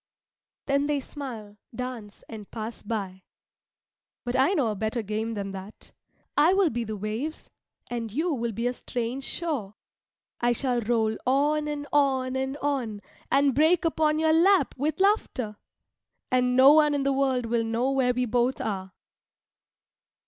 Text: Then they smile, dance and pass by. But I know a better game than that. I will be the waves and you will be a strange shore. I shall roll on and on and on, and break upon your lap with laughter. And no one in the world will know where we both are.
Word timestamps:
Then 0.65 0.87
they 0.87 0.99
smile, 0.99 1.57
dance 1.75 2.23
and 2.27 2.49
pass 2.49 2.81
by. 2.81 3.21
But 4.25 4.35
I 4.35 4.53
know 4.53 4.69
a 4.69 4.75
better 4.75 5.03
game 5.03 5.35
than 5.35 5.51
that. 5.51 5.91
I 6.35 6.55
will 6.55 6.71
be 6.71 6.83
the 6.83 6.97
waves 6.97 7.51
and 7.87 8.11
you 8.11 8.33
will 8.33 8.51
be 8.51 8.65
a 8.65 8.73
strange 8.73 9.23
shore. 9.23 9.75
I 10.39 10.53
shall 10.53 10.81
roll 10.81 11.15
on 11.27 11.67
and 11.67 11.85
on 11.93 12.35
and 12.35 12.57
on, 12.63 13.03
and 13.29 13.53
break 13.53 13.85
upon 13.85 14.17
your 14.17 14.33
lap 14.33 14.73
with 14.75 14.99
laughter. 14.99 15.57
And 16.31 16.55
no 16.57 16.73
one 16.73 16.95
in 16.95 17.03
the 17.03 17.13
world 17.13 17.45
will 17.45 17.63
know 17.63 17.91
where 17.91 18.11
we 18.11 18.25
both 18.25 18.59
are. 18.59 18.93